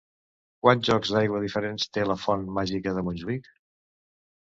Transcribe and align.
Quants 0.63 0.87
jocs 0.91 1.11
d'aigua 1.17 1.43
diferents 1.45 1.87
té 1.99 2.07
la 2.09 2.19
Font 2.25 2.49
màgica 2.59 2.99
de 3.01 3.09
Montjuïc? 3.11 3.55